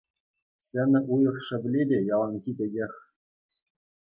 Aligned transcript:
Ҫӗнӗ 0.67 0.99
уйӑх 1.15 1.37
шевли 1.49 1.81
те 1.93 1.97
яланхи 2.13 2.51
пекех. 2.63 2.93